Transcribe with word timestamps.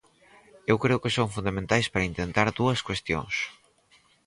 Eu 0.71 0.77
creo 0.83 1.01
que 1.03 1.15
son 1.17 1.33
fundamentais 1.35 1.85
para 1.91 2.09
intentar 2.11 2.47
dúas 2.59 2.79
cuestións. 2.87 3.35